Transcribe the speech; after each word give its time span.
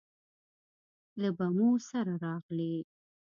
له 1.21 1.29
بمو 1.37 1.71
سره 1.89 2.13
راغلې 2.25 2.75